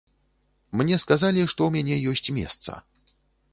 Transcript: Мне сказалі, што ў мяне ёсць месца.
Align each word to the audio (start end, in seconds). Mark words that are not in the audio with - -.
Мне 0.81 0.97
сказалі, 1.03 1.45
што 1.53 1.61
ў 1.67 1.71
мяне 1.77 1.95
ёсць 2.13 2.33
месца. 2.41 2.71